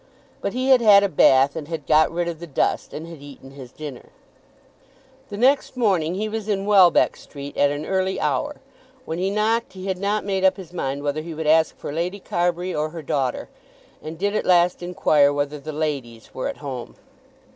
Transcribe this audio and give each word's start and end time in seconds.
But 0.41 0.53
he 0.53 0.69
had 0.69 0.81
had 0.81 1.03
a 1.03 1.07
bath, 1.07 1.55
and 1.55 1.67
had 1.67 1.85
got 1.85 2.11
rid 2.11 2.27
of 2.27 2.39
the 2.39 2.47
dust, 2.47 2.91
and 2.91 3.05
had 3.05 3.21
eaten 3.21 3.51
his 3.51 3.71
dinner. 3.71 4.09
The 5.29 5.37
next 5.37 5.77
morning 5.77 6.15
he 6.15 6.27
was 6.27 6.49
in 6.49 6.65
Welbeck 6.65 7.15
Street 7.15 7.55
at 7.55 7.69
an 7.69 7.85
early 7.85 8.19
hour. 8.19 8.55
When 9.05 9.19
he 9.19 9.29
knocked 9.29 9.73
he 9.73 9.85
had 9.85 9.99
not 9.99 10.25
made 10.25 10.43
up 10.43 10.57
his 10.57 10.73
mind 10.73 11.03
whether 11.03 11.21
he 11.21 11.35
would 11.35 11.45
ask 11.45 11.77
for 11.77 11.93
Lady 11.93 12.19
Carbury 12.19 12.73
or 12.73 12.89
her 12.89 13.03
daughter, 13.03 13.47
and 14.01 14.17
did 14.17 14.35
at 14.35 14.43
last 14.43 14.81
inquire 14.81 15.31
whether 15.31 15.59
"the 15.59 15.71
ladies" 15.71 16.33
were 16.33 16.47
at 16.47 16.57
home. 16.65 16.95